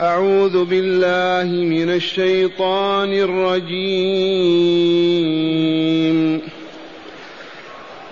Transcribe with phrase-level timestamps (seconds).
[0.00, 3.98] أعوذ بالله من الشيطان الرجيم.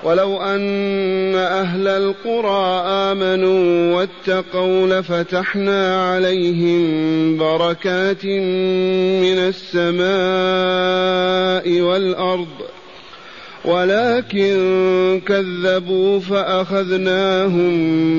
[0.04, 8.24] ولو أن أهل القرى آمنوا واتقوا لفتحنا عليهم بركات
[9.24, 10.06] من السماء
[11.80, 12.75] والأرض.
[13.66, 17.76] ولكن كذبوا فأخذناهم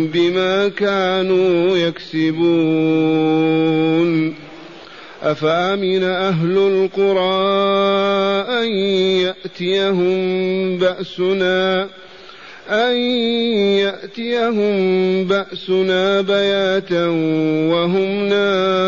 [0.08, 3.28] بما كانوا يكسبون.
[5.24, 7.32] أفأمن أهل القرى
[8.62, 8.68] أن
[9.26, 10.18] يأتيهم
[10.78, 11.88] بأسنا
[12.70, 12.96] أن
[13.78, 14.74] يأتيهم
[15.24, 17.08] بأسنا بياتا
[17.72, 18.88] وهم نائمون؟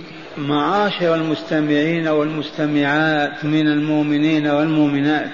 [0.41, 5.31] معاشر المستمعين والمستمعات من المؤمنين والمؤمنات.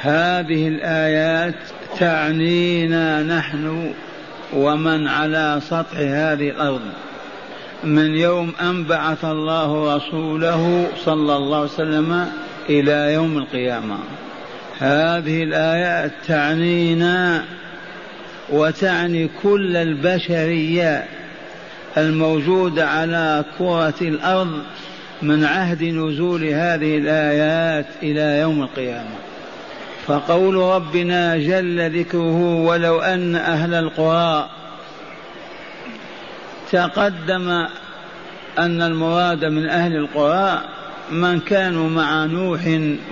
[0.00, 1.54] هذه الآيات
[1.98, 3.92] تعنينا نحن
[4.52, 6.80] ومن على سطح هذه الأرض.
[7.84, 12.28] من يوم أن بعث الله رسوله صلى الله عليه وسلم
[12.68, 13.98] إلى يوم القيامة.
[14.78, 17.44] هذه الآيات تعنينا
[18.52, 21.04] وتعني كل البشرية
[21.96, 24.62] الموجودة على كرة الأرض
[25.22, 29.14] من عهد نزول هذه الآيات إلى يوم القيامة.
[30.06, 34.48] فقول ربنا جل ذكره ولو أن أهل القرى
[36.72, 37.66] تقدم
[38.58, 40.60] أن المراد من أهل القرى
[41.10, 42.60] من كانوا مع نوح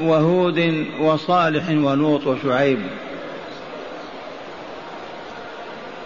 [0.02, 2.78] وهود وصالح ولوط وشعيب.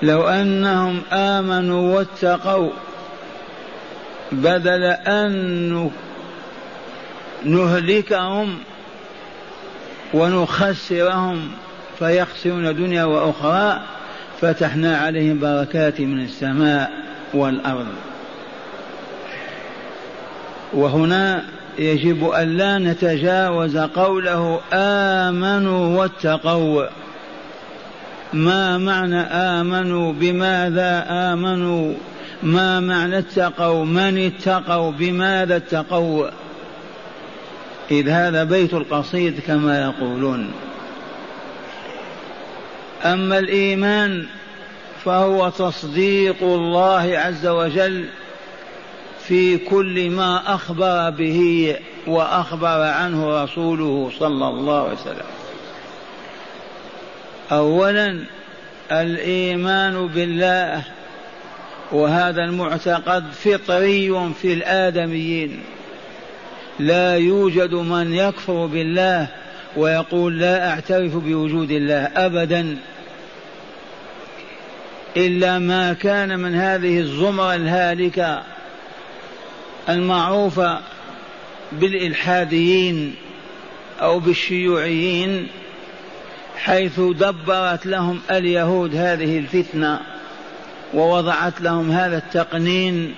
[0.03, 2.71] لو أنهم آمنوا واتقوا
[4.33, 5.91] بدل أن
[7.45, 8.59] نهلكهم
[10.15, 11.51] ونخسرهم
[11.99, 13.81] فيخسرون دنيا وأخرى
[14.41, 16.91] فتحنا عليهم بركات من السماء
[17.35, 17.87] والأرض.
[20.73, 21.45] وهنا
[21.79, 27.06] يجب أن لا نتجاوز قوله آمنوا واتقوا.
[28.33, 31.95] ما معنى آمنوا بماذا آمنوا؟
[32.43, 36.29] ما معنى اتقوا؟ من اتقوا؟ بماذا اتقوا؟
[37.91, 40.51] إذ هذا بيت القصيد كما يقولون.
[43.05, 44.27] أما الإيمان
[45.05, 48.05] فهو تصديق الله عز وجل
[49.21, 51.77] في كل ما أخبر به
[52.07, 55.46] وأخبر عنه رسوله صلى الله عليه وسلم.
[57.53, 58.19] أولا
[58.93, 60.83] الإيمان بالله
[61.93, 65.61] وهذا المعتقد فطري في الآدميين.
[66.79, 69.29] لا يوجد من يكفر بالله
[69.77, 72.77] ويقول لا أعترف بوجود الله أبدا
[75.17, 78.43] إلا ما كان من هذه الزمرة الهالكة
[79.89, 80.81] المعروفة
[81.73, 83.15] بالإلحاديين
[84.01, 85.49] أو بالشيوعيين.
[86.57, 90.01] حيث دبرت لهم اليهود هذه الفتنة
[90.95, 93.15] ووضعت لهم هذا التقنين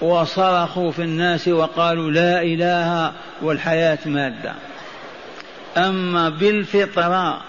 [0.00, 4.54] وصرخوا في الناس وقالوا لا إله والحياة مادة.
[5.76, 7.40] أما بالفطرة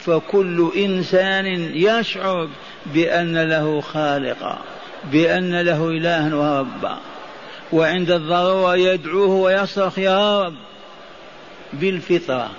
[0.00, 2.48] فكل إنسان يشعر
[2.86, 4.58] بأن له خالقا
[5.12, 6.98] بأن له إلها وربا.
[7.72, 10.54] وعند الضرورة يدعوه ويصرخ يا رب
[11.72, 12.50] بالفطرة.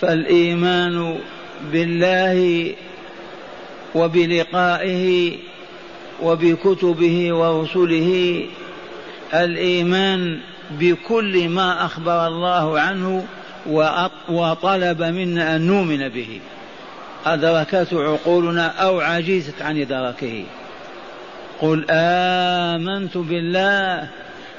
[0.00, 1.18] فالإيمان
[1.72, 2.72] بالله
[3.94, 5.36] وبلقائه
[6.22, 8.40] وبكتبه ورسله
[9.34, 13.26] الإيمان بكل ما أخبر الله عنه
[14.28, 16.40] وطلب منا أن نؤمن به.
[17.26, 20.44] أدركته عقولنا أو عجزت عن إدراكه.
[21.60, 24.08] قل آمنت بالله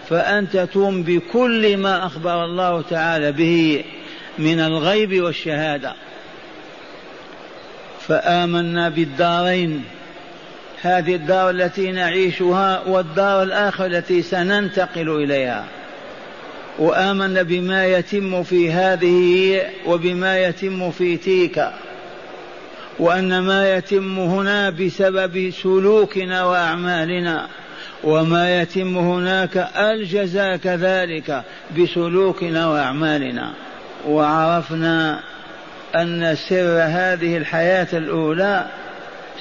[0.10, 3.84] فأنت تؤمن بكل ما أخبر الله تعالى به.
[4.38, 5.94] من الغيب والشهادة.
[8.08, 9.84] فآمنا بالدارين.
[10.82, 15.66] هذه الدار التي نعيشها والدار الآخرة التي سننتقل إليها.
[16.80, 21.74] وآمنا بما يتم في هذه وبما يتم في تلك.
[23.00, 27.48] وأن ما يتم هنا بسبب سلوكنا وأعمالنا.
[28.04, 31.44] وما يتم هناك الجزاء كذلك
[31.80, 33.54] بسلوكنا وأعمالنا.
[34.08, 35.20] وعرفنا
[35.96, 38.66] أن سر هذه الحياة الأولى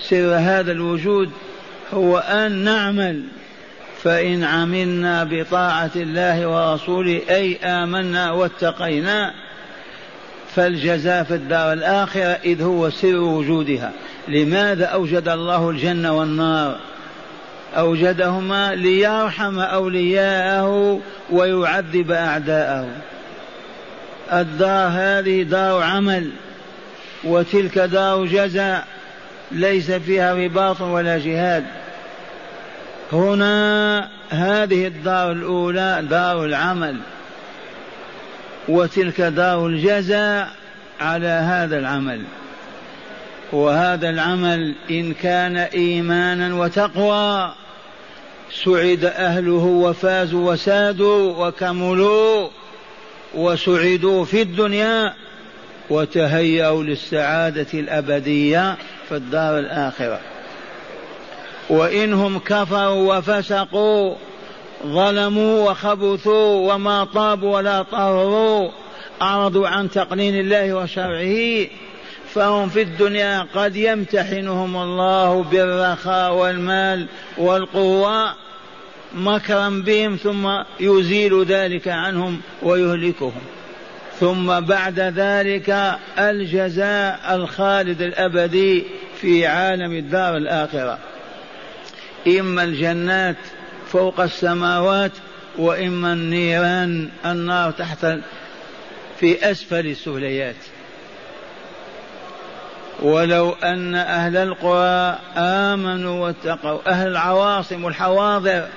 [0.00, 1.30] سر هذا الوجود
[1.94, 3.22] هو أن نعمل.
[4.02, 9.34] فإن عملنا بطاعة الله ورسوله أي آمنا واتقينا
[10.54, 13.92] فالجزاء في الدار الآخرة إذ هو سر وجودها.
[14.28, 16.76] لماذا أوجد الله الجنة والنار؟
[17.76, 21.00] أوجدهما ليرحم أولياءه
[21.30, 22.88] ويعذب أعداءه.
[24.32, 26.30] الدار هذه دار عمل
[27.24, 28.86] وتلك دار جزاء
[29.52, 31.64] ليس فيها رباط ولا جهاد.
[33.12, 36.96] هنا هذه الدار الأولى دار العمل
[38.68, 40.48] وتلك دار الجزاء
[41.00, 42.22] على هذا العمل.
[43.52, 47.54] وهذا العمل إن كان إيمانا وتقوى
[48.64, 52.48] سعد أهله وفازوا وسادوا وكملوا.
[53.36, 55.14] وسعدوا في الدنيا
[55.90, 58.76] وتهيأوا للسعادة الأبدية
[59.08, 60.20] في الدار الآخرة.
[61.70, 64.14] وإنهم كفروا وفسقوا
[64.86, 68.70] ظلموا وخبثوا وما طابوا ولا طهروا
[69.22, 71.66] أعرضوا عن تقنين الله وشرعه
[72.34, 77.06] فهم في الدنيا قد يمتحنهم الله بالرخاء والمال
[77.38, 78.43] والقوة.
[79.14, 80.48] مكرا بهم ثم
[80.80, 83.42] يزيل ذلك عنهم ويهلكهم.
[84.20, 88.84] ثم بعد ذلك الجزاء الخالد الأبدي
[89.20, 90.98] في عالم الدار الآخرة.
[92.26, 93.36] إما الجنات
[93.92, 95.12] فوق السماوات
[95.58, 98.06] وإما النيران النار تحت
[99.20, 100.56] في أسفل السهليات
[103.02, 108.68] ولو أن أهل القرى آمنوا واتقوا أهل العواصم والحواضر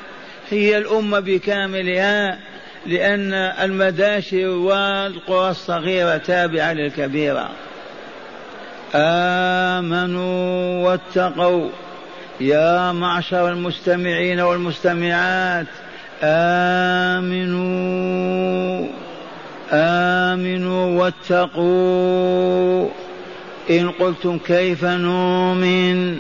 [0.51, 2.39] هي الأمة بكاملها
[2.85, 7.49] لأن المداشر والقرى الصغيرة تابعة للكبيرة.
[8.95, 11.69] آمنوا واتقوا.
[12.41, 15.67] يا معشر المستمعين والمستمعات
[16.23, 17.67] آمنوا
[19.71, 22.89] آمنوا واتقوا.
[23.69, 26.17] إن قلتم كيف نؤمن؟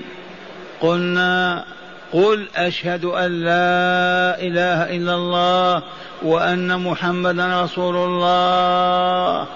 [0.81, 1.65] قلنا
[2.13, 5.83] قل أشهد أن لا إله إلا الله
[6.23, 9.47] وأن محمدا رسول الله.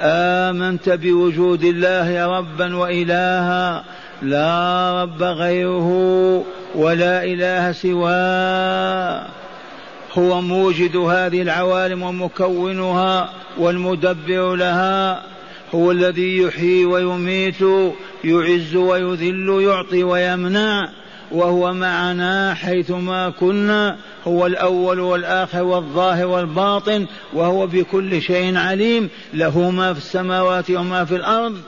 [0.00, 3.84] آمنت بوجود الله ربا وإلها
[4.22, 5.90] لا رب غيره
[6.74, 9.26] ولا إله سواه.
[10.12, 15.22] هو موجد هذه العوالم ومكونها والمدبر لها.
[15.74, 17.60] هو الذي يحيي ويميت
[18.24, 20.88] يعز ويذل يعطي ويمنع.
[21.32, 23.96] وهو معنا حيثما كنا
[24.26, 31.16] هو الأول والآخر والظاهر والباطن وهو بكل شيء عليم له ما في السماوات وما في
[31.16, 31.58] الأرض.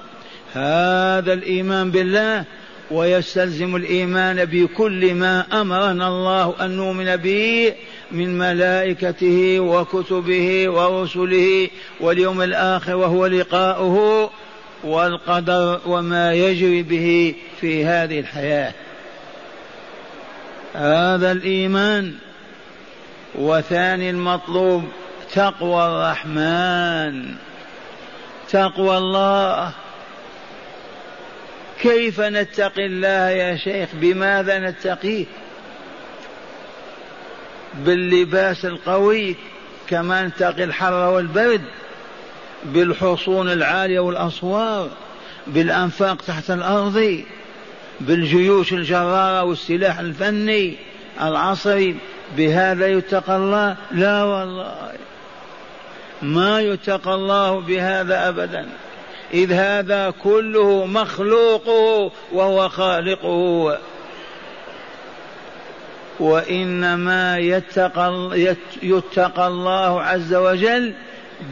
[0.52, 2.44] هذا الإيمان بالله
[2.90, 7.72] ويستلزم الإيمان بكل ما أمرنا الله أن نؤمن به
[8.12, 11.68] من ملائكته وكتبه ورسله
[12.00, 14.30] واليوم الآخر وهو لقاؤه
[14.84, 18.72] والقدر وما يجري به في هذه الحياة.
[20.74, 22.14] هذا الإيمان.
[23.34, 24.84] وثاني المطلوب
[25.32, 27.34] تقوى الرحمن.
[28.50, 29.70] تقوى الله.
[31.80, 35.24] كيف نتقي الله يا شيخ؟ بماذا نتقيه؟
[37.74, 39.36] باللباس القوي
[39.88, 41.62] كما نتقي الحر والبرد.
[42.64, 44.90] بالحصون العالية والأسوار
[45.46, 47.22] بالأنفاق تحت الأرض.
[48.00, 50.76] بالجيوش الجرارة والسلاح الفني
[51.20, 51.96] العصري
[52.36, 54.92] بهذا يتقى الله؟ لا والله.
[56.22, 58.68] ما يتقى الله بهذا أبدا.
[59.34, 63.78] إذ هذا كله مخلوقه وهو خالقه.
[66.20, 68.30] وإنما يتقى,
[68.82, 70.94] يتقى الله عز وجل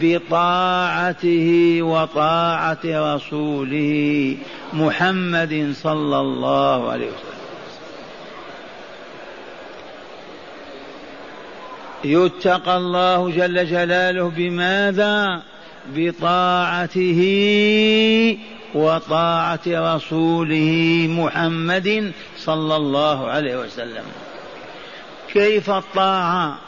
[0.00, 4.36] بطاعته وطاعة رسوله
[4.72, 7.42] محمد صلى الله عليه وسلم.
[12.04, 15.42] يتقى الله جل جلاله بماذا؟
[15.94, 17.20] بطاعته
[18.74, 24.04] وطاعة رسوله محمد صلى الله عليه وسلم.
[25.32, 26.58] كيف الطاعة؟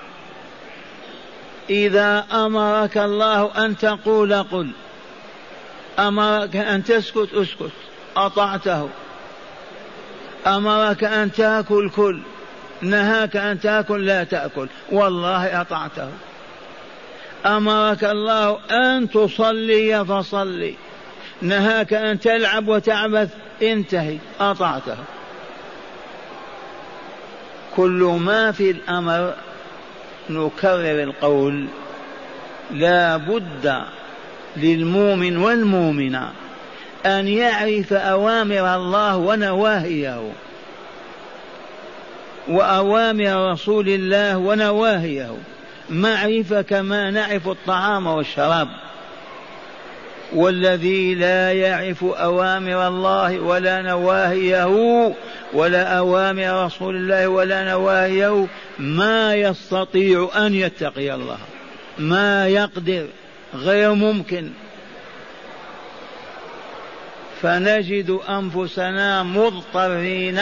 [1.71, 4.71] إذا أمرك الله أن تقول قل.
[5.99, 7.73] أمرك أن تسكت اسكت.
[8.16, 8.88] أطعته.
[10.47, 12.21] أمرك أن تأكل كل.
[12.83, 14.68] نهاك أن تأكل لا تأكل.
[14.92, 16.11] والله أطعته.
[17.47, 20.75] أمرك الله أن تصلي فصلي.
[21.42, 24.18] نهاك أن تلعب وتعبث انتهي.
[24.40, 24.97] أطعته.
[27.76, 29.35] كل ما في الأمر
[30.31, 31.66] نكرر القول
[32.71, 33.83] لا بد
[34.57, 36.31] للمؤمن والمؤمنة
[37.07, 40.33] أن يعرف أوامر الله ونواهيه
[42.49, 45.37] وأوامر رسول الله ونواهيه
[45.90, 48.69] معرفة كما نعرف الطعام والشراب.
[50.35, 55.14] والذي لا يعرف أوامر الله ولا نواهيه
[55.53, 58.47] ولا أوامر رسول الله ولا نواهيه
[58.79, 61.38] ما يستطيع أن يتقي الله.
[61.99, 63.07] ما يقدر
[63.55, 64.50] غير ممكن.
[67.43, 70.38] فنجد أنفسنا مضطرين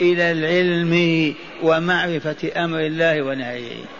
[0.00, 3.97] إلى العلم ومعرفة أمر الله ونهيه.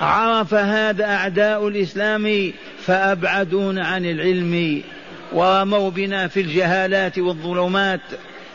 [0.00, 2.52] عرف هذا أعداء الإسلام
[2.86, 4.82] فأبعدونا عن العلم
[5.32, 8.00] ورموا بنا في الجهالات والظلمات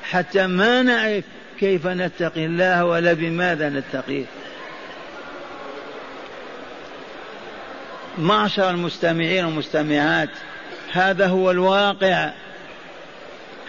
[0.03, 1.23] حتى ما نعرف
[1.59, 4.25] كيف نتقي الله ولا بماذا نتقيه.
[8.17, 10.29] معشر المستمعين والمستمعات
[10.91, 12.31] هذا هو الواقع.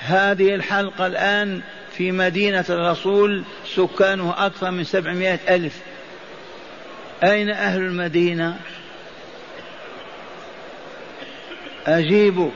[0.01, 1.61] هذه الحلقة الآن
[1.93, 3.43] في مدينة الرسول
[3.77, 5.81] سكانه أكثر من سبعمائة ألف.
[7.23, 8.57] أين أهل المدينة؟
[11.87, 12.51] أجيبوا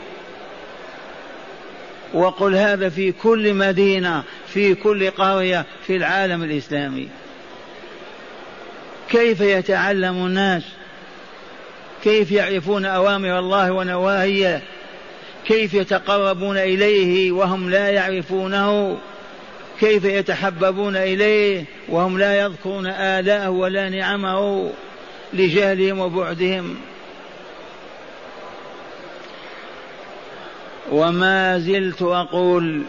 [2.15, 7.09] وقل هذا في كل مدينة في كل قرية في العالم الإسلامي.
[9.11, 10.63] كيف يتعلم الناس؟
[12.05, 14.63] كيف يعرفون أوامر الله ونواهيه؟
[15.47, 18.99] كيف يتقربون إليه وهم لا يعرفونه؟
[19.81, 24.71] كيف يتحببون إليه وهم لا يذكرون آلاءه ولا نعمه
[25.33, 26.77] لجهلهم وبعدهم.
[30.91, 32.83] وما زلت أقول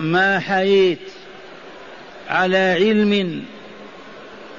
[0.00, 1.10] ما حييت
[2.28, 3.44] على علم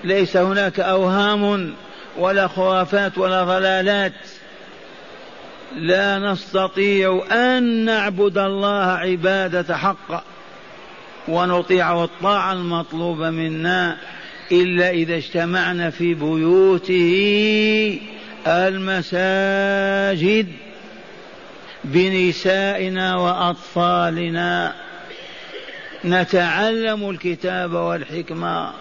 [0.04, 1.74] ليس هناك أوهام
[2.18, 4.14] ولا خرافات ولا ضلالات
[5.76, 10.24] لا نستطيع أن نعبد الله عبادة حق
[11.28, 13.98] ونطيع الطاعة المطلوبة منا
[14.52, 18.00] إلا إذا اجتمعنا في بيوته
[18.48, 20.48] المساجد
[21.84, 24.76] بنسائنا وأطفالنا.
[26.06, 28.74] نتعلم الكتاب والحكمة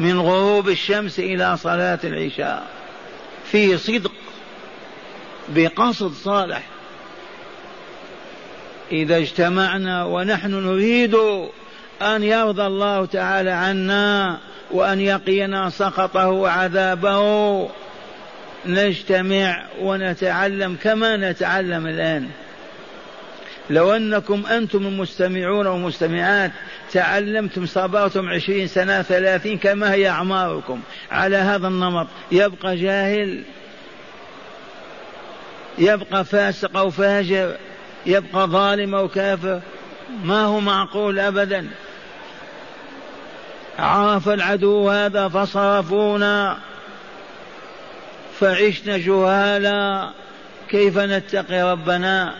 [0.00, 2.66] من غروب الشمس إلى صلاة العشاء.
[3.50, 4.12] في صدق
[5.48, 6.62] بقصد صالح.
[8.92, 11.14] إذا اجتمعنا ونحن نريد
[12.02, 14.38] أن يرضى الله تعالى عنا
[14.70, 17.70] وأن يقينا سخطه وعذابه
[18.66, 22.28] نجتمع ونتعلم كما نتعلم الآن.
[23.70, 26.50] لو أنكم أنتم المستمعون والمستمعات
[26.92, 30.80] تعلمتم صبرتم عشرين سنة ثلاثين كما هي أعماركم.
[31.10, 33.42] على هذا النمط يبقى جاهل
[35.78, 37.56] يبقى فاسق أو فاجر.
[38.08, 39.60] يبقى ظالم أو كافر
[40.24, 41.68] ما هو معقول أبدا.
[43.78, 46.58] عرف العدو هذا فصرفونا
[48.40, 50.10] فعشنا جهالا
[50.68, 52.34] كيف نتقي ربنا؟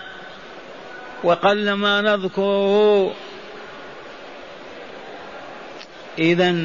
[1.24, 3.14] وقل ما نذكره.
[6.18, 6.56] إذا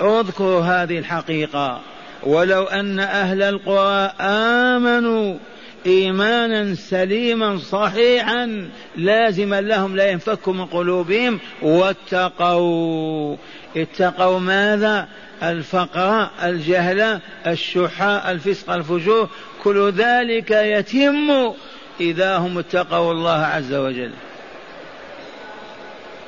[0.00, 1.80] اذكروا هذه الحقيقة.
[2.22, 5.38] ولو أن أهل القرى آمنوا
[5.86, 13.36] إيمانا سليما صحيحا لازما لهم لا ينفك من قلوبهم واتقوا.
[13.76, 15.08] اتقوا ماذا؟
[15.42, 19.28] الفقر الجهل الشح الفسق الفجور.
[19.62, 21.52] كل ذلك يتم
[22.00, 24.10] إذا هم اتقوا الله عز وجل.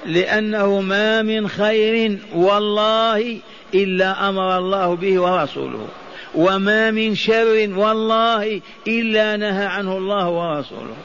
[0.07, 3.39] لأنه ما من خير والله
[3.75, 5.89] إلا أمر الله به ورسوله.
[6.35, 10.97] وما من شر والله إلا نهى عنه الله ورسوله.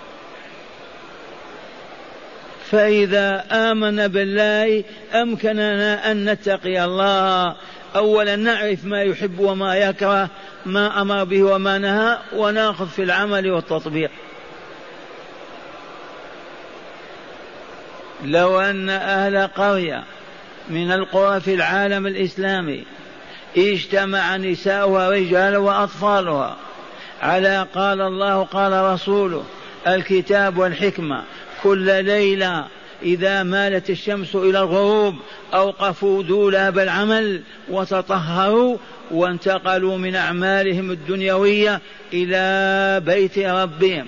[2.71, 4.83] فإذا آمن بالله
[5.13, 7.55] أمكننا أن نتقي الله.
[7.95, 10.29] أولا نعرف ما يحب وما يكره
[10.65, 14.12] ما أمر به وما نهى ونأخذ في العمل والتطبيق.
[18.25, 20.03] لو أن أهل قرية
[20.69, 22.86] من القرى في العالم الإسلامي
[23.58, 26.58] اجتمع نساؤها رجال وأطفالها.
[27.22, 29.44] على قال الله قال رسوله
[29.88, 31.24] الكتاب والحكمة.
[31.63, 32.68] كل ليلة
[33.03, 35.15] إذا مالت الشمس إلى الغروب
[35.53, 38.77] أوقفوا دولاب العمل وتطهروا
[39.12, 41.82] وانتقلوا من أعمالهم الدنيوية
[42.13, 44.08] إلى بيت ربهم.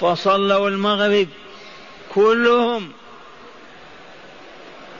[0.00, 1.28] فصلوا المغرب
[2.14, 2.88] كلهم.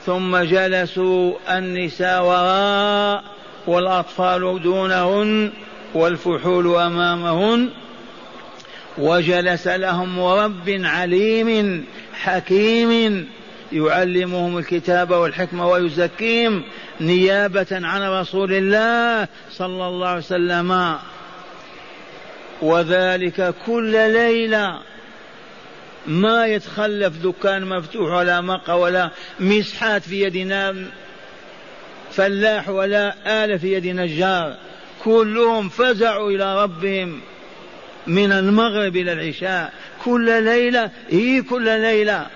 [0.05, 5.51] ثم جلسوا النساء وراء والأطفال دونهن
[5.93, 7.69] والفحول أمامهن
[8.97, 13.27] وجلس لهم مرب عليم حكيم
[13.71, 16.63] يعلمهم الكتاب والحكمة ويزكيهم
[17.01, 20.97] نيابة عن رسول الله صلى الله عليه وسلم.
[22.61, 24.79] وذلك كل ليلة
[26.07, 30.75] ما يتخلف دكان مفتوح ولا مقهى ولا مسحات في يدنا
[32.19, 34.57] فلاح ولا آلة في يد نجار.
[35.03, 37.21] كلهم فزعوا إلى ربهم
[38.07, 39.73] من المغرب إلى العشاء.
[40.05, 42.27] كل ليلة هي كل ليلة.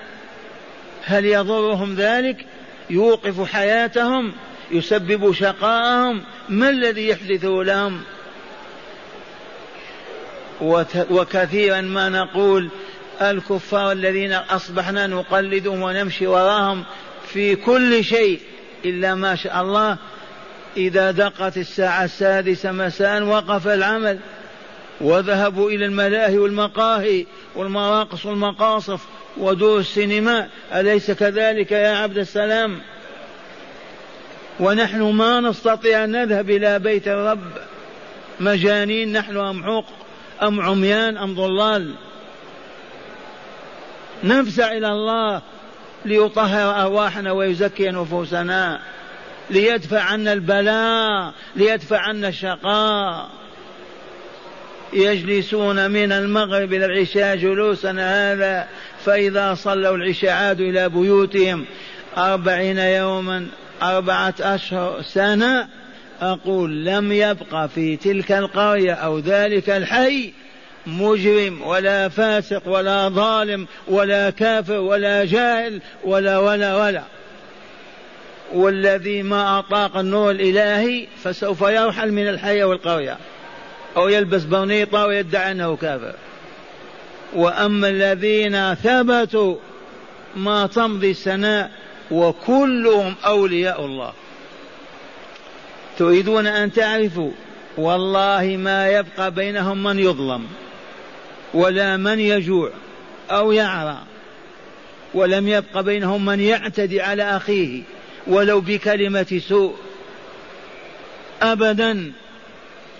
[1.03, 2.45] هل يضرهم ذلك؟
[2.89, 4.33] يوقف حياتهم
[4.71, 6.21] يسبب شقاءهم.
[6.49, 8.01] ما الذي يحدثه لهم؟
[11.09, 12.69] وكثيرا ما نقول
[13.21, 16.83] الكفار الذين أصبحنا نقلدهم ونمشي وراهم
[17.27, 18.39] في كل شيء.
[18.85, 19.97] إلا ما شاء الله
[20.77, 24.19] إذا دقت الساعة السادسة مساء وقف العمل.
[25.01, 27.25] وذهبوا إلى الملاهي والمقاهي
[27.55, 29.01] والمراقص والمقاصف
[29.37, 30.47] ودور السينما.
[30.73, 32.79] أليس كذلك يا عبد السلام؟
[34.59, 37.51] ونحن ما نستطيع أن نذهب إلى بيت الرب.
[38.39, 39.85] مجانين نحن أم حق
[40.43, 41.93] أم عميان أم ضلال.
[44.23, 45.41] نفزع إلى الله.
[46.05, 48.79] ليطهر أرواحنا ويزكي نفوسنا
[49.49, 53.29] ليدفع عنا البلاء ليدفع عنا الشقاء.
[54.93, 58.67] يجلسون من المغرب إلى العشاء جلوسا هذا
[59.05, 61.65] فإذا صلوا العشاء عادوا إلى بيوتهم.
[62.17, 63.47] أربعين يوما
[63.81, 65.67] أربعة أشهر سنة.
[66.21, 70.33] أقول لم يبق في تلك القرية أو ذلك الحي
[70.87, 77.03] مجرم ولا فاسق ولا ظالم ولا كافر ولا جاهل ولا ولا ولا.
[78.53, 83.17] والذي ما أطاق النور الإلهي فسوف يرحل من الحي والقرية.
[83.97, 86.13] أو يلبس برنيطة ويدعي أنه كافر.
[87.35, 89.55] وأما الذين ثبتوا
[90.35, 91.71] ما تمضي السناء
[92.11, 94.13] وكلهم أولياء الله.
[95.97, 97.31] تريدون أن تعرفوا
[97.77, 100.47] والله ما يبقى بينهم من يظلم.
[101.53, 102.71] ولا من يجوع
[103.31, 103.97] أو يعرى
[105.13, 107.81] ولم يبق بينهم من يعتدي على أخيه
[108.27, 109.75] ولو بكلمة سوء.
[111.41, 112.11] أبدا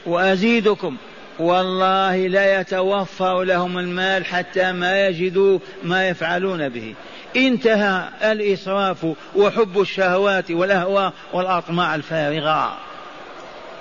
[0.05, 0.97] وأزيدكم.
[1.39, 6.93] والله لا يتوفر لهم المال حتى ما يجدوا ما يفعلون به.
[7.35, 12.77] انتهى الإسراف وحب الشهوات والأهواء والأطماع الفارغة.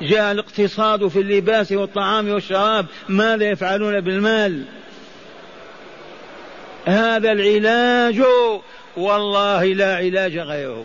[0.01, 4.65] جاء الاقتصاد في اللباس والطعام والشراب ماذا يفعلون بالمال؟
[6.87, 8.23] هذا العلاج
[8.97, 10.85] والله لا علاج غيره.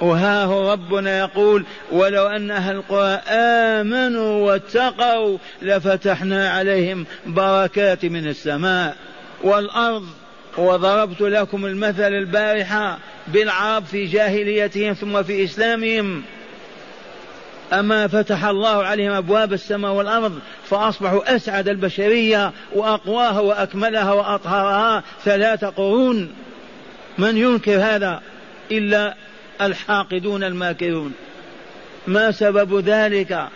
[0.00, 8.96] وها هو ربنا يقول ولو أن أهل القرى آمنوا واتقوا لفتحنا عليهم بركات من السماء
[9.42, 10.06] والأرض
[10.58, 12.98] وضربت لكم المثل البارحة
[13.32, 16.22] بالعرب في جاهليتهم ثم في إسلامهم.
[17.72, 26.34] أما فتح الله عليهم أبواب السماء والأرض فأصبحوا أسعد البشرية وأقواها وأكملها وأطهرها ثلاث قرون.
[27.18, 28.22] من ينكر هذا؟
[28.70, 29.14] إلا
[29.60, 31.12] الحاقدون الماكرون.
[32.06, 33.48] ما سبب ذلك؟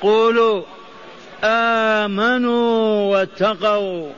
[0.00, 0.62] قولوا
[1.44, 4.10] آمنوا واتقوا.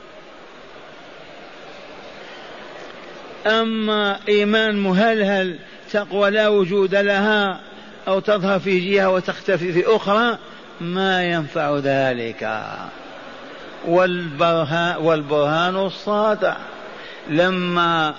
[3.45, 5.55] أما إيمان مهلهل
[5.91, 7.59] تقوى لا وجود لها
[8.07, 10.37] أو تظهر في جهة وتختفي في أخرى
[10.81, 12.63] ما ينفع ذلك.
[13.87, 16.55] والبرهان, والبرهان الساطع
[17.29, 18.13] لما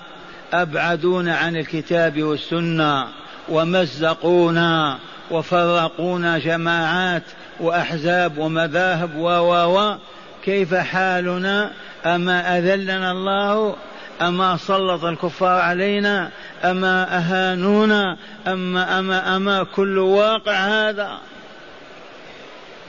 [0.53, 3.07] أبعدونا عن الكتاب والسنة
[3.49, 4.97] ومزقونا
[5.31, 7.23] وفرقونا جماعات
[7.59, 9.95] وأحزاب ومذاهب و و
[10.43, 11.71] كيف حالنا؟
[12.05, 13.75] أما أذلنا الله؟
[14.21, 16.31] أما سلط الكفار علينا
[16.63, 21.17] أما أهانونا أما أما أما كل واقع هذا.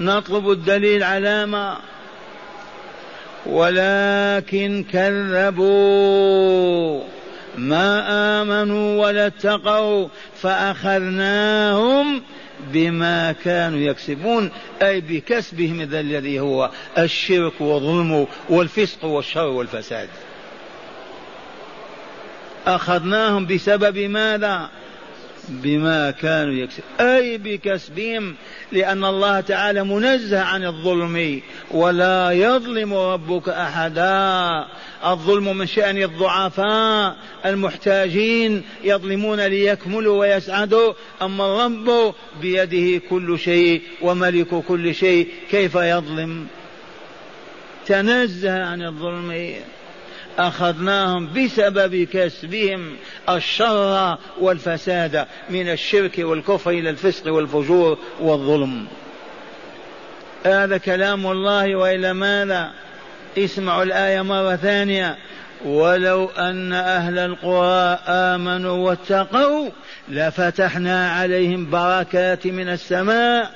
[0.01, 1.77] نطلب الدليل على ما.
[3.47, 6.37] ولكن كذبوا.
[7.59, 8.03] ما
[8.43, 10.09] آمنوا ولا اتقوا
[10.43, 12.23] فأخذناهم
[12.73, 14.51] بما كانوا يكسبون
[14.83, 20.09] أي بكسبهم الذي هو الشرك والظلم والفسق والشر والفساد.
[22.67, 24.71] أخذناهم بسبب ماذا؟
[25.49, 28.35] بما كانوا يكسبون أي بكسبهم؟
[28.73, 31.41] لأن الله تعالى منزه عن الظلم.
[31.71, 34.65] ولا يظلم ربك أحدا.
[35.13, 40.93] الظلم من شأن الضعفاء المحتاجين يظلمون ليكملوا ويسعدوا.
[41.23, 45.29] أما الرب بيده كل شيء وملك كل شيء.
[45.51, 46.47] كيف يظلم؟
[47.87, 49.55] تنزه عن الظلم.
[50.39, 52.97] أخذناهم بسبب كسبهم
[53.29, 58.87] الشر والفساد من الشرك والكفر إلى الفسق والفجور والظلم.
[60.47, 62.73] هذا كلام الله وإلى ماذا؟
[63.39, 65.17] اسمعوا الآية مرة ثانية.
[65.65, 69.71] ولو أن أهل القرى آمنوا واتقوا
[70.09, 73.51] لفتحنا عليهم بركات من السماء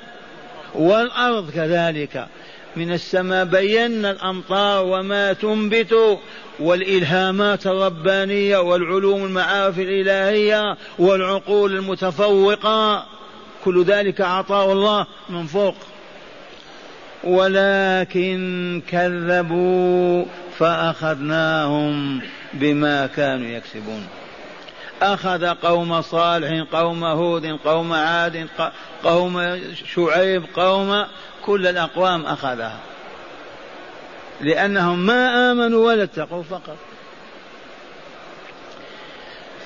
[0.75, 2.27] والأرض كذلك.
[2.77, 6.19] من السماء بينا الأمطار وما تنبت
[6.61, 13.07] والإلهامات الربانية والعلوم المعارف الإلهية والعقول المتفوقة.
[13.65, 15.75] كل ذلك عطاء الله من فوق.
[17.25, 20.25] ولكن كذبوا
[20.59, 22.21] فأخذناهم
[22.53, 24.07] بما كانوا يكسبون.
[25.03, 28.49] أخذ قوم صالح قوم هود قوم عاد
[29.05, 29.61] قوم
[29.95, 31.05] شعيب قوم
[31.45, 32.79] كل الأقوام أخذها.
[34.41, 36.77] لأنهم ما آمنوا ولا اتقوا فقط.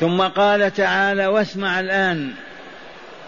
[0.01, 2.33] ثم قال تعالى واسمع الآن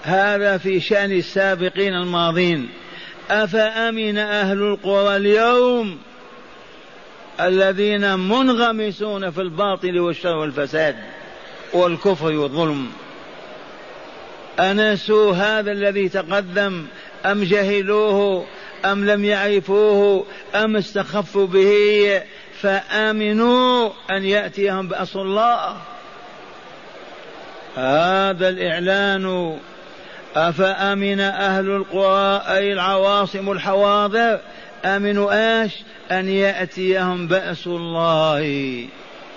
[0.03, 2.69] هذا في شأن السابقين الماضين.
[3.31, 5.99] أفأمن أهل القرى اليوم
[7.41, 10.97] الذين منغمسون في الباطل والشر والفساد
[11.73, 12.93] والكفر والظلم؟
[14.61, 16.87] أنسوا هذا الذي تقدم
[17.33, 18.47] أم جهلوه
[18.85, 22.23] أم لم يعرفوه أم استخفوا به
[22.61, 25.77] فآمنوا أن يأتيهم بأس الله.
[27.77, 29.57] هذا الإعلان.
[30.37, 34.41] أفأمن أهل القرى أي العواصم الحواضر؟
[34.85, 35.71] أمنوا آش
[36.11, 38.87] أن يأتيهم بأس الله.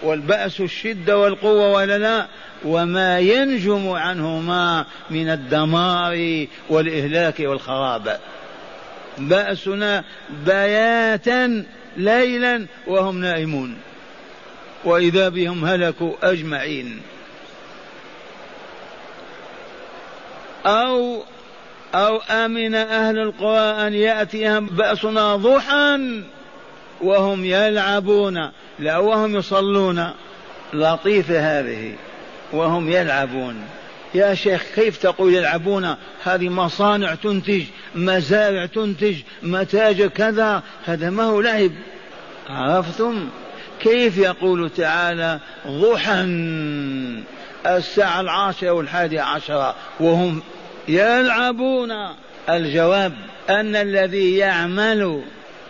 [0.04, 2.28] والبأس الشدة والقوة ولا لا
[2.66, 8.20] وما ينجم عنهما من الدمار والإهلاك والخراب.
[9.18, 10.04] بأسنا
[10.46, 11.66] بياتا
[11.98, 13.78] ليلا وهم نائمون
[14.86, 17.02] وإذا بهم هلكوا أجمعين.
[20.66, 21.24] أو
[21.96, 26.22] أو أمن أهل القرى أن يأتيهم بأسنا ضحى
[27.02, 30.10] وهم يلعبون لا وهم يصلون.
[30.74, 31.96] لطيفة هذه.
[32.54, 33.56] وهم يلعبون.
[34.14, 37.64] يا شيخ كيف تقول يلعبون؟ هذه مصانع تنتج
[37.96, 40.64] مزارع تنتج متاجر كذا.
[40.86, 41.72] هذا ما هو لعب.
[42.50, 43.30] عرفتم؟
[43.82, 46.24] كيف يقول تعالى ضحى
[47.66, 50.42] الساعة العاشرة والحادية عشرة وهم
[50.88, 51.92] يلعبون؟
[52.50, 53.14] الجواب
[53.50, 55.22] أن الذي يعمل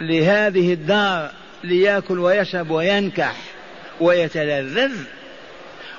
[0.02, 1.32] لهذه الدار
[1.64, 3.36] ليأكل ويشرب وينكح
[4.02, 4.92] ويتلذذ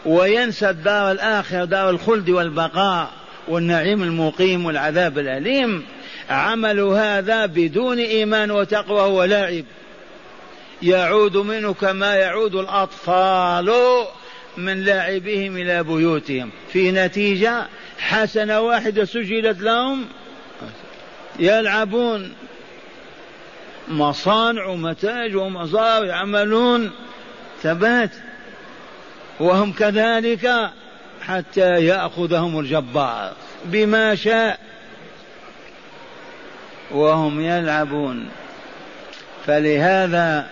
[0.07, 3.11] وينسى الدار الآخرة دار الخلد والبقاء
[3.49, 5.85] والنعيم المقيم والعذاب الأليم.
[6.31, 9.65] عمل هذا بدون إيمان وتقوى ولعب.
[10.83, 13.75] يعود منه كما يعود الأطفال
[14.57, 16.51] من لاعبهم إلى بيوتهم.
[16.73, 17.67] في نتيجة
[17.99, 20.07] حسنة واحدة سجلت لهم.
[21.39, 22.33] يلعبون.
[23.91, 26.91] مصانع ومتاج ومزار يعملون
[27.63, 28.11] ثبات.
[29.41, 30.71] وهم كذلك
[31.23, 33.33] حتى يأخذهم الجبار
[33.65, 34.61] بما شاء.
[36.91, 38.29] وهم يلعبون.
[39.47, 40.51] فلهذا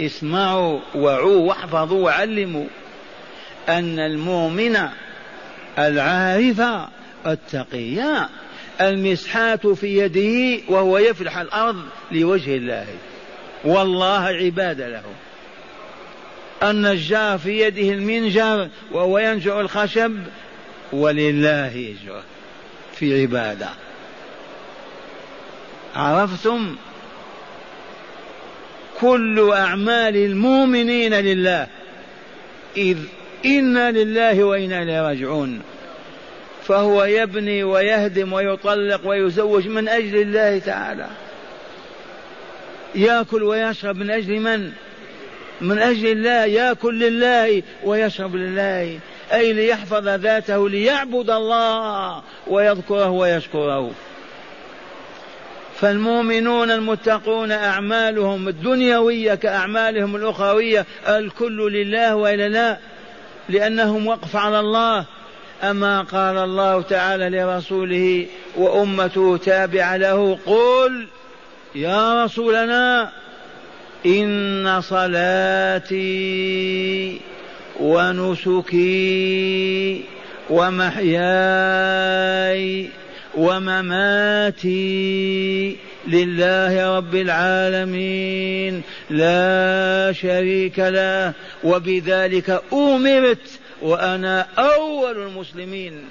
[0.00, 2.66] اسمعوا وعوا واحفظوا وعلموا
[3.68, 4.78] أن المؤمن
[5.78, 6.62] العارف
[7.26, 8.28] التقي
[8.80, 12.86] المسحات في يده وهو يفلح الأرض لوجه الله.
[13.64, 15.02] والله عباد له.
[16.62, 20.16] النجار في يده المنجر وهو ينجر الخشب
[20.92, 22.22] ولله يجر
[22.94, 23.68] في عبادة.
[25.96, 26.76] عرفتم؟
[29.00, 31.66] كل أعمال المؤمنين لله.
[32.76, 32.98] إذ
[33.44, 35.62] إنا لله وإنا إليه راجعون.
[36.70, 41.06] فهو يبني ويهدم ويطلق ويزوج من أجل الله تعالى.
[42.94, 44.72] يأكل ويشرب من أجل من؟
[45.60, 48.98] من أجل الله يأكل لله ويشرب لله.
[49.32, 53.90] أي ليحفظ ذاته ليعبد الله ويذكره ويشكره.
[55.80, 62.78] فالمؤمنون المتقون أعمالهم الدنيوية كأعمالهم الأخروية الكل لله وإلا لا
[63.48, 65.04] لأنهم وقف على الله.
[65.62, 71.06] أما قال الله تعالى لرسوله وأمته تابعة له قل
[71.74, 73.12] يا رسولنا
[74.06, 76.00] إن صلاتي
[77.80, 79.20] ونسكي
[80.50, 81.20] ومحياي
[83.34, 84.80] ومماتي
[86.08, 91.32] لله رب العالمين لا شريك له.
[91.64, 96.04] وبذلك أمرت وأنا أول المسلمين.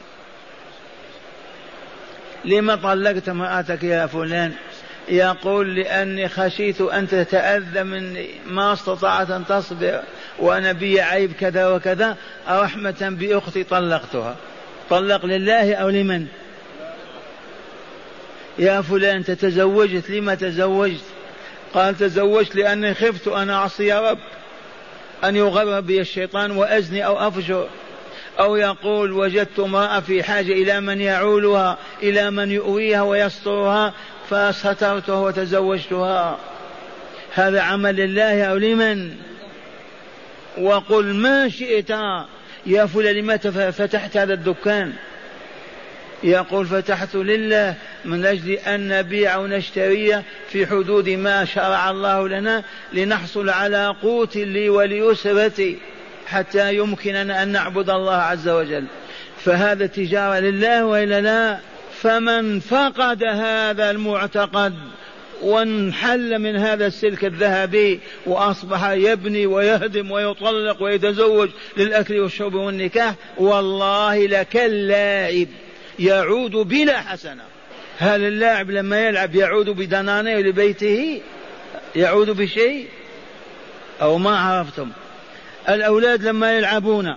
[2.46, 4.54] لم طلقت امرأتك يا فلان؟
[5.10, 8.30] يقول لأني خشيت أن تتأذى مني.
[8.46, 10.02] ما استطاعت أن تصبر.
[10.40, 12.18] وأنا بي عيب كذا وكذا.
[12.50, 14.36] رحمة بأختي طلقتها.
[14.90, 16.28] طلق لله أو لمن؟
[18.60, 20.10] يا فلان تتزوجت.
[20.10, 21.04] لما تزوجت؟
[21.74, 24.20] قال تزوجت لأني خفت أن أعصي رب.
[25.24, 27.68] أن يغر بي الشيطان وأزني أو أفجر
[28.40, 33.94] أو يقول وجدت امرأة في حاجة إلى من يعولها إلى من يؤويها ويسترها
[34.30, 36.38] فسترتها وتزوجتها.
[37.34, 39.16] هذا عمل لله أو لمن؟
[40.58, 41.90] وقل ما شئت
[42.66, 44.94] يا فلان لماذا فتحت هذا الدكان؟
[46.24, 53.50] يقول فتحت لله من أجل أن نبيع ونشتري في حدود ما شرع الله لنا لنحصل
[53.50, 55.78] على قوت لي ولأسرتي
[56.28, 58.86] حتى يمكننا أن نعبد الله عز وجل.
[59.46, 61.60] فهذا تجارة لله وإلا لا؟
[62.02, 64.74] فمن فقد هذا المعتقد
[65.42, 75.48] وانحل من هذا السلك الذهبي وأصبح يبني ويهدم ويطلق ويتزوج للأكل والشرب والنكاح والله لكاللاعب
[76.00, 77.44] يعود بلا حسنة.
[77.98, 81.22] هل اللاعب لما يلعب يعود بدنانير لبيته؟
[81.96, 82.88] يعود بشيء؟
[84.02, 84.90] أو ما عرفتم.
[85.70, 87.16] الأولاد لما يلعبون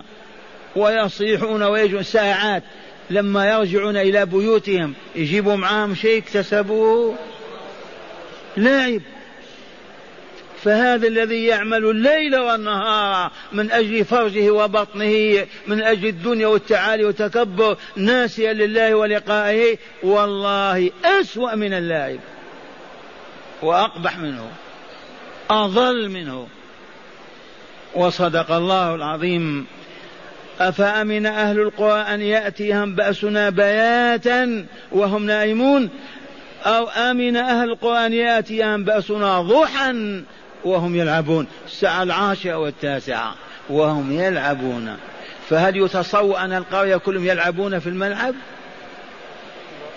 [0.75, 2.63] ويصيحون ويجون ساعات
[3.09, 7.15] لما يرجعون إلى بيوتهم يجيبوا معهم شيء اكتسبوه؟
[8.57, 9.01] لاعب.
[10.63, 18.53] فهذا الذي يعمل الليل والنهار من أجل فرجه وبطنه من أجل الدنيا والتعالي والتكبر ناسيا
[18.53, 22.19] لله ولقائه والله أسوأ من اللاعب
[23.61, 24.47] وأقبح منه
[25.49, 26.47] أضل منه.
[27.95, 29.65] وصدق الله العظيم.
[30.59, 35.89] أفأمن أهل القرى أن يأتيهم بأسنا بياتا وهم نائمون؟
[36.65, 40.23] أو أمن أهل القرى أن يأتيهم بأسنا ضحى
[40.65, 43.35] وهم يلعبون الساعة العاشرة والتاسعة
[43.69, 44.97] وهم يلعبون.
[45.49, 48.35] فهل يتصور أن القرية كلهم يلعبون في الملعب؟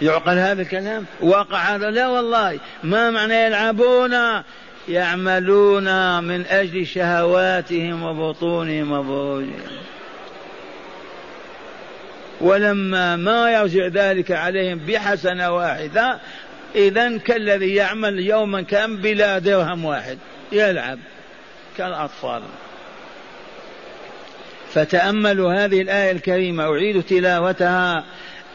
[0.03, 2.61] يعقل هذا الكلام؟ واقع هذا؟ لا والله.
[2.85, 4.43] ما معنى يلعبون؟
[4.89, 9.87] يعملون من أجل شهواتهم وبطونهم وفروجهم
[12.41, 16.19] ولما ما يرجع ذلك عليهم بحسنة واحدة
[16.75, 20.19] إذا كالذي يعمل يوما كم بلا درهم واحد.
[20.53, 20.99] يلعب
[21.79, 22.43] كالأطفال.
[24.73, 28.05] فتأملوا هذه الآية الكريمة أعيد تلاوتها.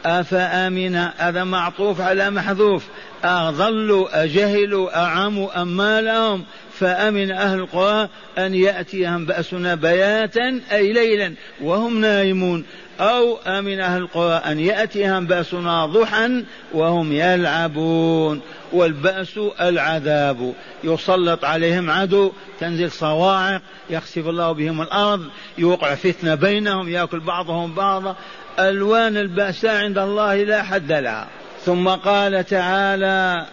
[0.06, 2.84] أفأمن هذا معطوف على محذوف.
[3.24, 6.44] أضلوا أجهلوا أعموا أمالهم
[6.82, 12.64] فأمن أهل القرى أن يأتيهم بأسنا بياتا أي ليلا وهم نائمون.
[13.00, 18.40] أو أمن أهل القرى أن يأتيهم بأسنا ضحى وهم يلعبون.
[18.72, 20.54] والبأس العذاب.
[20.84, 25.24] يسلط عليهم عدو تنزل صواعق يخسف الله بهم الأرض
[25.58, 28.16] يوقع فتنة بينهم يأكل بعضهم بعضا.
[28.58, 31.26] ألوان البأساء عند الله لا حد لها.
[31.64, 33.46] ثم قال تعالى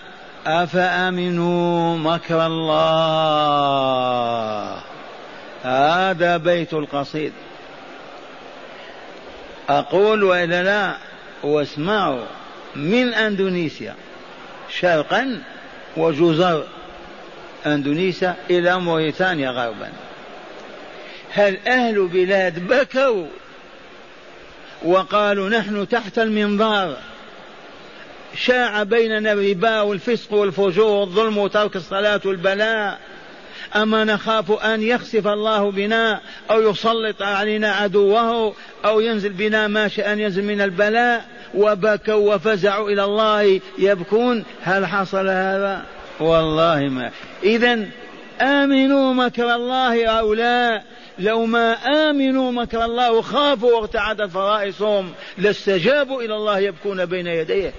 [0.47, 3.59] أفأمنوا مكر الله؟
[5.63, 7.33] هذا بيت القصيد.
[9.69, 10.97] أقول وإلا لا؟
[11.43, 12.25] واسمعوا
[12.75, 13.95] من أندونيسيا
[14.79, 15.41] شرقا
[15.97, 16.63] وجزر
[17.65, 19.89] أندونيسيا إلى موريتانيا غربا.
[21.33, 23.25] هل أهل بلاد بكوا
[24.85, 26.97] وقالوا نحن تحت المنظار.
[28.35, 32.99] شاع بيننا الربا والفسق والفجور والظلم وترك الصلاة والبلاء.
[33.75, 38.53] أما نخاف أن يخسف الله بنا أو يسلط علينا عدوه
[38.85, 41.25] أو ينزل بنا ما شاء أن ينزل من البلاء.
[41.55, 44.43] وبكوا وفزعوا إلى الله يبكون.
[44.61, 45.85] هل حصل هذا؟
[46.19, 47.11] والله ما.
[47.43, 47.85] إذا
[48.41, 50.81] آمنوا مكر الله لا
[51.19, 57.73] لو ما آمنوا مكر الله وخافوا وارتعدت فرائصهم لاستجابوا إلى الله يبكون بين يديه.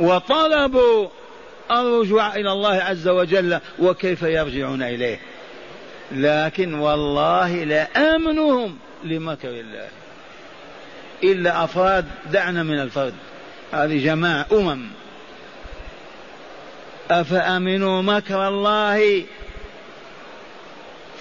[0.00, 1.08] وطلبوا
[1.70, 5.20] الرجوع إلى الله عز وجل وكيف يرجعون إليه؟
[6.12, 9.88] لكن والله لا آمنوهم لمكر الله.
[11.24, 13.14] إلا أفراد دعنا من الفرد.
[13.72, 14.86] هذه جماعة أمم.
[17.10, 19.24] أفأمنوا مكر الله؟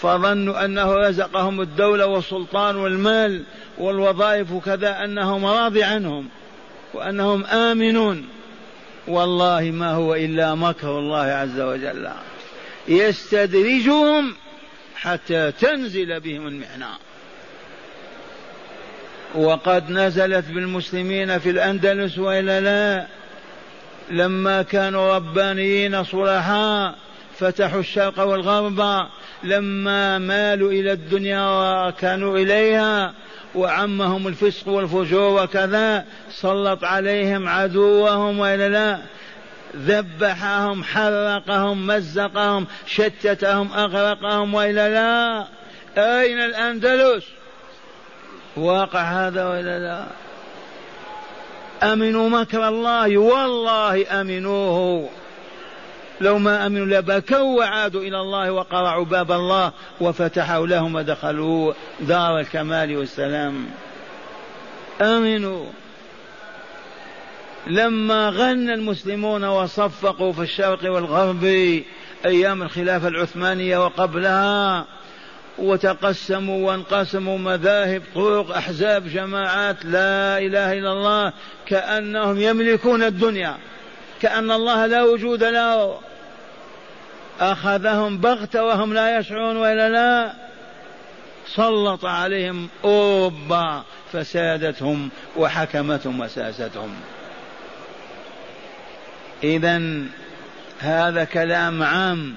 [0.01, 3.43] فظنوا أنه رزقهم الدولة والسلطان والمال
[3.77, 6.29] والوظائف وكذا أنهم راضي عنهم
[6.93, 8.27] وأنهم آمنون.
[9.07, 12.09] والله ما هو إلا مكر الله عز وجل.
[12.87, 14.35] يستدرجهم
[14.95, 16.93] حتى تنزل بهم المعنى.
[19.35, 23.07] وقد نزلت بالمسلمين في الأندلس وإلا لا.
[24.11, 26.95] لما كانوا ربانيين صلحاء
[27.39, 29.07] فتحوا الشرق والغرب.
[29.43, 31.41] لما مالوا إلى الدنيا
[31.87, 33.13] وكانوا إليها
[33.55, 38.99] وعمهم الفسق والفجور وكذا سلط عليهم عدوهم وإلا لا
[39.75, 45.47] ذبحهم حرقهم مزقهم شتتهم أغرقهم وإلا لا.
[45.97, 47.23] أين الأندلس؟
[48.57, 50.03] واقع هذا وإلا لا.
[51.93, 55.09] أمنوا مكر الله والله أمنوه.
[56.21, 62.97] لو ما آمنوا لبكوا وعادوا إلى الله وقرعوا باب الله وفتحوا لهم ودخلوا دار الكمال
[62.97, 63.65] والسلام.
[65.01, 65.65] آمنوا.
[67.67, 71.43] لما غنى المسلمون وصفقوا في الشرق والغرب
[72.25, 74.85] أيام الخلافة العثمانية وقبلها
[75.57, 81.33] وتقسموا وانقسموا مذاهب طرق أحزاب جماعات لا إله إلا الله
[81.65, 83.57] كأنهم يملكون الدنيا
[84.21, 85.99] كأن الله لا وجود له.
[87.39, 90.33] أخذهم بغتة وهم لا يشعرون وإلا لا.
[91.47, 96.95] سلط عليهم أوروبا فسادتهم وحكمتهم وساستهم.
[99.43, 99.81] إذا
[100.79, 102.35] هذا كلام عام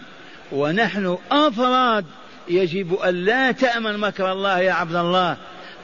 [0.53, 2.05] ونحن أفراد
[2.49, 5.37] يجب أن لا تأمن مكر الله يا عبد الله.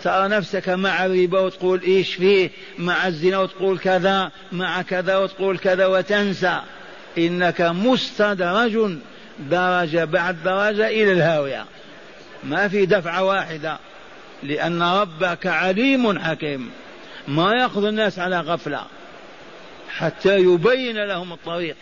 [0.03, 5.87] ترى نفسك مع الربا وتقول إيش فيه مع الزنا وتقول كذا مع كذا وتقول كذا
[5.87, 6.61] وتنسى.
[7.19, 8.97] إنك مستدرج
[9.39, 11.65] درجة بعد درجة إلى الهاوية.
[12.45, 13.79] ما في دفعة واحدة.
[14.43, 16.71] لأن ربك عليم حكيم.
[17.29, 18.83] ما يأخذ الناس على غفلة.
[19.89, 21.77] حتى يبين لهم الطريق.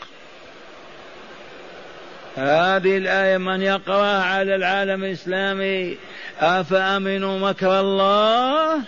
[2.37, 5.97] هذه الآية من يقرأها على العالم الإسلامي.
[6.41, 8.81] أفأمنوا مكر الله؟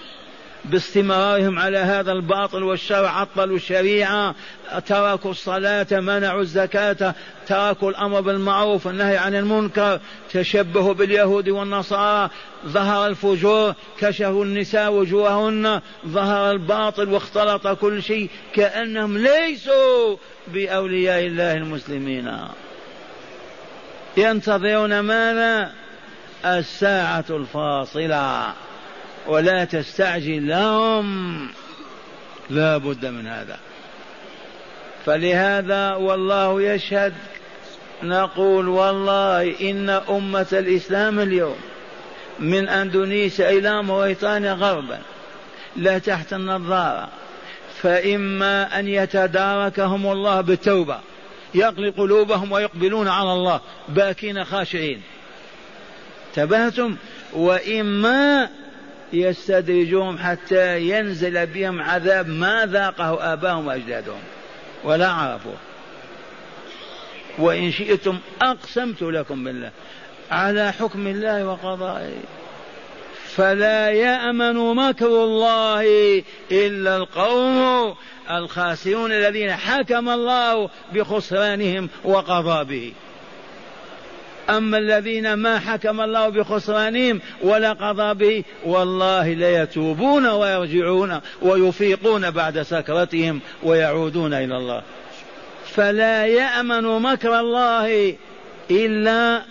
[0.71, 4.35] باستمرارهم على هذا الباطل والشر عطلوا الشريعة
[4.87, 7.15] تركوا الصلاة منعوا الزكاة
[7.47, 10.01] تركوا الأمر بالمعروف والنهي عن المنكر
[10.33, 12.31] تشبهوا باليهود والنصارى
[12.67, 20.17] ظهر الفجور كشفوا النساء وجوههن ظهر الباطل واختلط كل شيء كأنهم ليسوا
[20.49, 22.33] بأولياء الله المسلمين.
[24.17, 25.73] ينتظرون ماذا؟
[26.45, 28.53] الساعة الفاصلة.
[29.29, 31.49] ولا تستعجل لهم.
[32.51, 33.59] لا بد من هذا.
[35.07, 37.15] فلهذا والله يشهد
[38.03, 41.57] نقول والله إن أمة الإسلام اليوم
[42.39, 44.99] من أندونيسيا إلى موريتانيا غربا
[45.77, 47.09] لا تحت النظارة.
[47.83, 50.99] فإما أن يتداركهم الله بالتوبة
[51.55, 55.03] يقلي قلوبهم ويقبلون على الله باكين خاشعين.
[56.35, 56.97] تبهتم
[57.33, 58.49] وإما
[59.13, 64.21] يستدرجهم حتى ينزل بهم عذاب ما ذاقه آباهم وأجدادهم
[64.85, 65.57] ولا عرفوه
[67.39, 69.71] وإن شئتم أقسمت لكم بالله.
[70.31, 72.15] على حكم الله وقضائه.
[73.37, 75.83] فلا يأمن مكر الله
[76.53, 77.95] إلا القوم
[78.31, 82.93] الخاسرون الذين حكم الله بخسرانهم وقضى به.
[84.51, 93.41] أما الذين ما حكم الله بخسرانهم ولا قضى به والله ليتوبون ويرجعون ويفيقون بعد سكرتهم
[93.63, 94.83] ويعودون إلى الله.
[95.65, 98.15] فلا يأمن مكر الله
[98.71, 99.43] إلا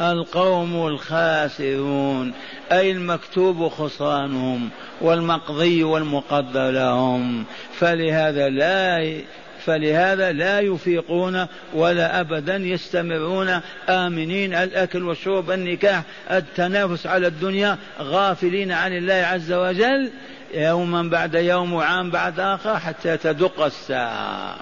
[0.00, 2.32] القوم الخاسرون
[2.72, 4.68] أي المكتوب خسرانهم
[5.00, 7.44] والمقضي والمقدر لهم.
[7.78, 9.22] فلهذا لا
[9.66, 18.92] فلهذا لا يفيقون ولا أبدا يستمرون آمنين الأكل والشرب النكاح التنافس على الدنيا غافلين عن
[18.92, 20.10] الله عز وجل.
[20.54, 24.56] يوما بعد يوم وعام بعد آخر حتى تدق الساعة.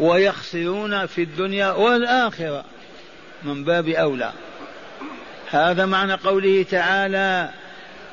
[0.00, 2.64] ويخسرون في الدنيا والآخرة.
[3.42, 4.32] من باب أولى.
[5.50, 7.50] هذا معنى قوله تعالى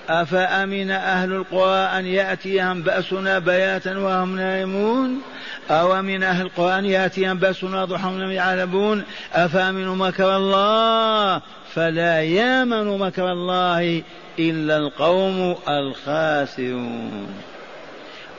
[0.10, 5.22] أفأمن أهل القرى أن يأتيهم بأسنا بياتا وهم نائمون؟
[5.70, 9.03] أو من أهل القرى أن يأتيهم بأسنا ضحى وهم يعلمون؟
[9.34, 11.41] أفأمنوا مكر الله؟
[11.74, 14.03] فلا يامن مكر الله
[14.39, 17.28] إلا القوم الخاسرون.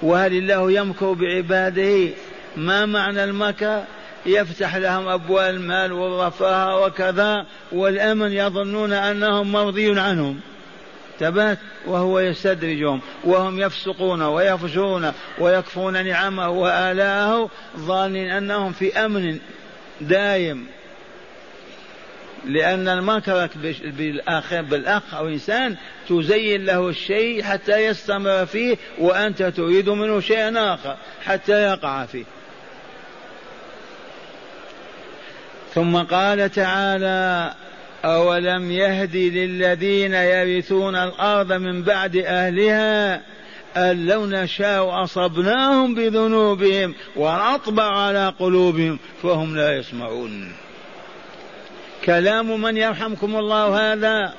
[0.03, 2.09] وهل الله يمكر بعباده؟
[2.57, 3.83] ما معنى المكر؟
[4.27, 10.41] يفتح لهم أبواب المال والرفاه وكذا والأمن يظنون أنهم مرضي عنهم.
[11.21, 19.39] تبات وهو يستدرجهم وهم يفسقون ويفجرون ويكفرون نعمه وآلاءه ظانين أنهم في أمن
[20.01, 20.67] دائم.
[22.45, 23.49] لأن المكر
[23.85, 25.77] بالأخ بالأخ أو إنسان
[26.09, 32.25] تزين له الشيء حتى يستمر فيه وأنت تريد منه شيئا آخر حتى يقع فيه.
[35.75, 37.55] ثم قال تعالى
[38.05, 43.23] أولم يهد للذين يرثون الأرض من بعد أهلها
[43.77, 50.53] أن لو نشاء أصبناهم بذنوبهم ونطبع على قلوبهم فهم لا يسمعون.
[52.05, 54.35] كلام من يرحمكم الله هذا؟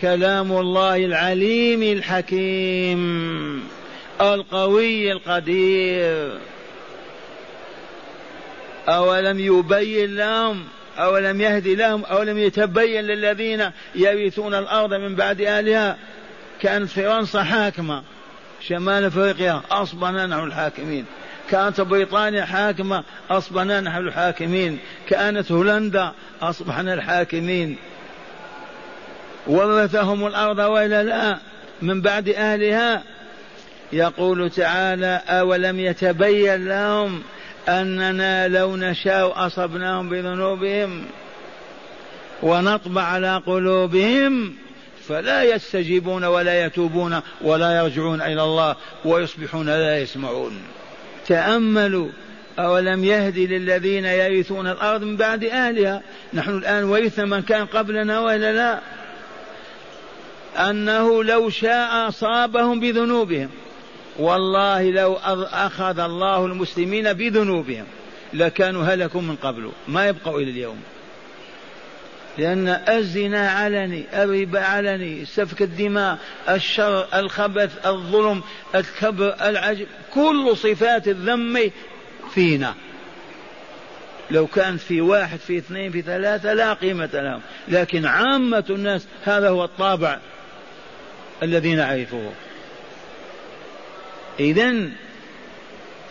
[0.00, 3.02] كلام الله العليم الحكيم
[4.20, 6.38] القوي القدير.
[8.88, 10.64] أولم يبين لهم
[10.98, 15.96] أولم يهد لهم أولم يتبين للذين يرثون الأرض من بعد أهلها
[16.60, 18.02] كانت فرنسا حاكمة.
[18.60, 21.04] شمال أفريقيا أصبحنا نحن الحاكمين.
[21.50, 24.78] كأنت بريطانيا حاكمة أصبحنا نحن الحاكمين.
[25.08, 26.12] كأنت هولندا
[26.42, 27.76] أصبحنا الحاكمين.
[29.46, 31.38] ورثهم الأرض وإلا لا
[31.82, 33.02] من بعد أهلها.
[33.92, 37.22] يقول تعالى أولم يتبين لهم
[37.68, 41.04] أننا لو نشاء أصبناهم بذنوبهم
[42.42, 44.54] ونطبع على قلوبهم
[45.08, 50.62] فلا يستجيبون ولا يتوبون ولا يرجعون إلى الله ويصبحون لا يسمعون.
[51.26, 52.08] تأملوا
[52.58, 56.02] أولم يهد للذين يرثون الأرض من بعد أهلها؟
[56.34, 58.80] نحن الآن ورثنا من كان قبلنا وإلا لا؟
[60.70, 63.48] أنه لو شاء أصابهم بذنوبهم.
[64.18, 65.14] والله لو
[65.52, 67.84] أخذ الله المسلمين بذنوبهم
[68.32, 70.82] لكانوا هلكوا من قبل ما يبقوا إلى اليوم.
[72.38, 78.42] لأن الزنا علني الربا علني سفك الدماء الشر الخبث الظلم
[78.74, 81.70] الكبر العجب كل صفات الذم
[82.34, 82.74] فينا.
[84.30, 87.40] لو كان في واحد في اثنين في ثلاثة لا قيمة لهم.
[87.68, 90.18] لكن عامة الناس هذا هو الطابع
[91.42, 92.32] الذي نعرفه.
[94.40, 94.90] إذا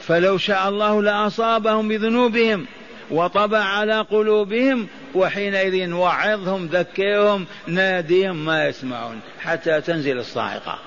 [0.01, 2.65] فلو شاء الله لأصابهم بذنوبهم
[3.11, 10.80] وطبع على قلوبهم وحينئذ وعظهم ذكرهم ناديهم ما يسمعون حتى تنزل الصاعقة.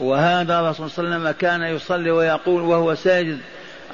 [0.00, 3.38] وهذا الرسول صلى الله عليه وسلم كان يصلي ويقول وهو ساجد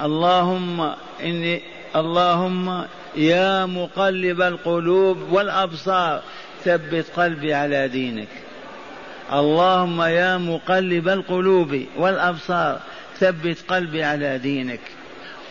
[0.01, 0.93] اللهم
[1.23, 1.61] إني
[1.95, 2.85] اللهم
[3.15, 6.21] يا مقلب القلوب والأبصار
[6.63, 8.27] ثبت قلبي على دينك.
[9.33, 12.79] اللهم يا مقلب القلوب والأبصار
[13.17, 14.79] ثبت قلبي على دينك.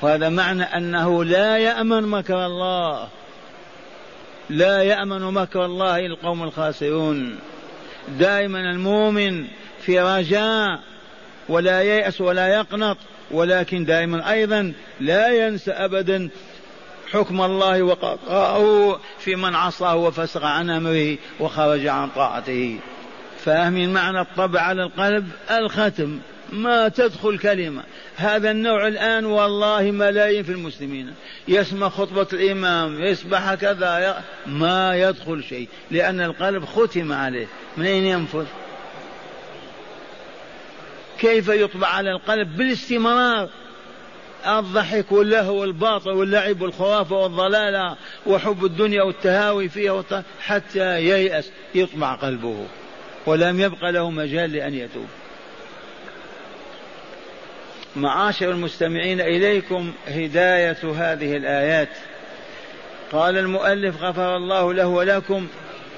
[0.02, 3.08] وهذا معنى أنه لا يأمن مكر الله.
[4.50, 7.38] لا يأمن مكر الله القوم الخاسرون.
[8.18, 9.46] دائما المؤمن
[9.80, 10.80] في رجاء
[11.48, 12.96] ولا ييأس ولا يقنط
[13.30, 16.28] ولكن دائما أيضا لا ينسى أبدا
[17.10, 22.78] حكم الله وقضاءه في من عصاه وفسق عن أمره وخرج عن طاعته.
[23.44, 26.18] فاهمين معنى الطبع على القلب؟ الختم.
[26.52, 27.82] ما تدخل كلمة.
[28.16, 31.14] هذا النوع الآن والله ملايين في المسلمين.
[31.48, 37.46] يسمع خطبة الإمام يسبح كذا ما يدخل شيء لأن القلب ختم عليه.
[37.76, 38.46] من أين ينفذ؟
[41.18, 43.48] كيف يطبع على القلب؟ بالاستمرار.
[44.46, 52.66] الضحك واللهو والباطل واللعب والخرافة والضلالة وحب الدنيا والتهاوي فيها حتى ييأس يطبع قلبه.
[53.26, 55.06] ولم يبق له مجال لأن يتوب.
[57.96, 61.88] معاشر المستمعين إليكم هداية هذه الآيات.
[63.12, 65.46] قال المؤلف غفر الله له ولكم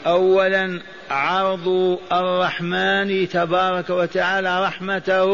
[0.07, 5.33] أولا عرض الرحمن تبارك وتعالى رحمته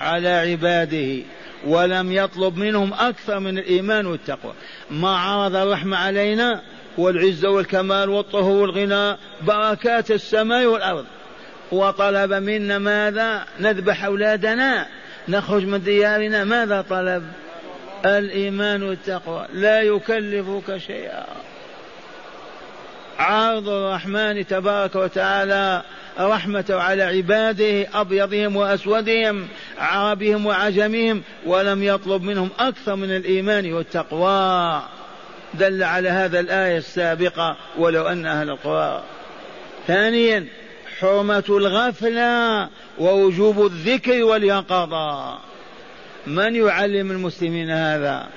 [0.00, 1.22] على عباده
[1.66, 4.52] ولم يطلب منهم أكثر من الإيمان والتقوى.
[4.90, 6.62] ما عرض الرحمة علينا؟
[6.98, 11.04] والعزة والكمال والطهور والغنى بركات السماء والأرض.
[11.72, 14.86] وطلب منا ماذا؟ نذبح أولادنا.
[15.28, 16.44] نخرج من ديارنا.
[16.44, 17.22] ماذا طلب؟
[18.06, 19.46] الإيمان والتقوى.
[19.52, 21.24] لا يكلفك شيئا.
[23.18, 25.82] عرض الرحمن تبارك وتعالى
[26.20, 34.82] رحمته على عباده أبيضهم وأسودهم عربهم وعجمهم ولم يطلب منهم أكثر من الإيمان والتقوى.
[35.58, 39.02] دل على هذا الآية السابقة ولو أن أهل القرى.
[39.86, 40.46] ثانيا
[40.98, 45.38] حرمة الغفلة ووجوب الذكر واليقظة.
[46.26, 48.28] من يعلم المسلمين هذا؟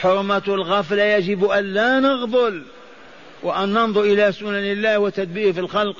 [0.00, 2.62] حرمة الغفلة يجب أن لا نغفل
[3.42, 5.98] وأن ننظر إلى سنن الله وتدبيره في الخلق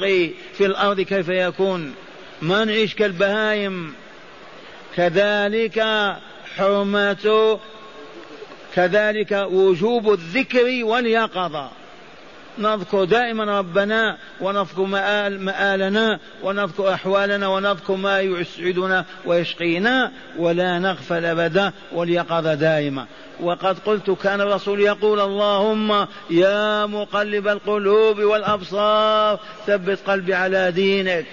[0.55, 1.95] في الأرض كيف يكون.
[2.43, 3.95] ما نعيش كالبهايم
[4.97, 5.85] كذلك
[6.57, 7.59] حرمة
[8.75, 11.71] كذلك وجوب الذكر واليقظة.
[12.59, 21.73] نذكر دائما ربنا ونذكر مآل مآلنا ونذكر أحوالنا ونذكر ما يسعدنا ويشقينا ولا نغفل أبدا
[21.93, 23.07] واليقظة دائما
[23.41, 31.27] وقد قلت كان الرسول يقول اللهم يا مقلب القلوب والأبصار ثبت قلبي على دينك.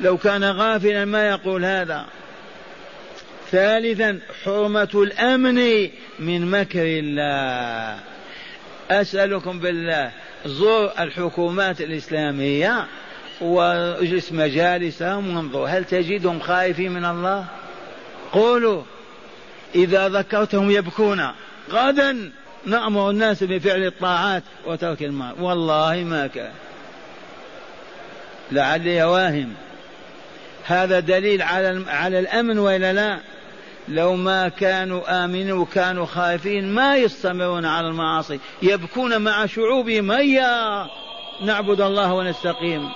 [0.00, 2.04] لو كان غافلا ما يقول هذا.
[3.52, 7.98] ثالثا حرمة الأمن من مكر الله.
[8.90, 10.10] أسألكم بالله
[10.46, 12.86] زور الحكومات الإسلامية
[13.40, 17.44] واجلس مجالسهم وانظر هل تجدهم خائفين من الله؟
[18.32, 18.82] قولوا
[19.74, 21.28] إذا ذكرتهم يبكون.
[21.70, 22.30] غدا
[22.66, 25.32] نأمر الناس بفعل الطاعات وترك المال.
[25.40, 26.52] والله ما كان.
[28.52, 29.54] لعلي واهم.
[30.64, 33.18] هذا دليل على على الأمن وإلا لا؟
[33.88, 40.10] لو ما كانوا آمنين وكانوا خائفين ما يستمرون على المعاصي يبكون مع شعوبهم.
[40.10, 40.86] هيا!
[41.44, 42.92] نعبد الله ونستقيم.